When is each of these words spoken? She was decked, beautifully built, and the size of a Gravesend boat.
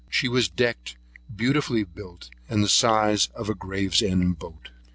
She 0.09 0.27
was 0.27 0.49
decked, 0.49 0.97
beautifully 1.35 1.83
built, 1.83 2.31
and 2.49 2.63
the 2.63 2.69
size 2.69 3.27
of 3.35 3.49
a 3.49 3.53
Gravesend 3.53 4.39
boat. 4.39 4.71